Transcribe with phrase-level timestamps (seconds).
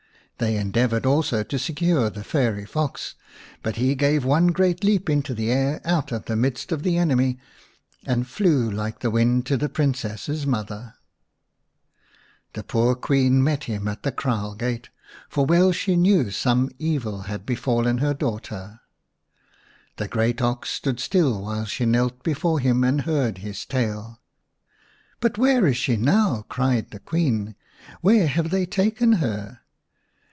[0.37, 3.13] They endeavoured also to secure the fairy ox,
[3.61, 6.97] but he gave one great leap into the air out of the midst of the
[6.97, 7.39] enemy,
[8.07, 10.95] and: flew like the wind to the Princess's mother/ x
[12.53, 14.89] The poor Queen met him at the kraal gate,
[15.29, 19.97] for well she knew some evil had befallen her 37 The Shining Princess iv daughter.
[19.97, 24.19] The great ox stood still while she knelt before him and heard his tale."
[25.21, 27.53] But where is she now?" cried the Queen;"
[28.01, 29.59] where have they taken her